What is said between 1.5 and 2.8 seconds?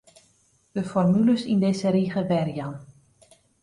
yn dizze rige werjaan.